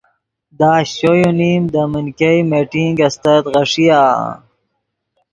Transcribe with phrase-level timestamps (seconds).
[0.57, 4.01] دے اشچو یو نیم دے من ګئے میٹنگ استت غیݰیآ۔